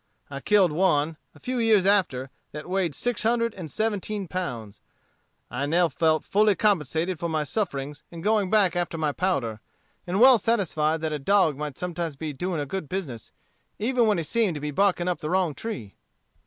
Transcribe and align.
I 0.31 0.39
killed 0.39 0.71
one, 0.71 1.17
a 1.35 1.39
few 1.39 1.59
years 1.59 1.85
after, 1.85 2.31
that 2.53 2.67
weighed 2.67 2.95
six 2.95 3.21
hundred 3.21 3.53
and 3.53 3.69
seventeen 3.69 4.27
pounds. 4.27 4.79
I 5.51 5.67
now 5.67 5.89
felt 5.89 6.23
fully 6.23 6.55
compensated 6.55 7.19
for 7.19 7.29
my 7.29 7.43
sufferings 7.43 8.01
in 8.09 8.21
going 8.21 8.49
back 8.49 8.75
after 8.75 8.97
my 8.97 9.11
powder; 9.11 9.59
and 10.07 10.19
well 10.19 10.39
satisfied 10.39 11.01
that 11.01 11.13
a 11.13 11.19
dog 11.19 11.55
might 11.55 11.77
sometimes 11.77 12.15
be 12.15 12.33
doing 12.33 12.59
a 12.59 12.65
good 12.65 12.89
business, 12.89 13.31
even 13.77 14.07
when 14.07 14.17
he 14.17 14.23
seemed 14.23 14.55
to 14.55 14.59
be 14.59 14.71
barking 14.71 15.07
up 15.07 15.19
the 15.19 15.29
wrong 15.29 15.53
tree. 15.53 15.93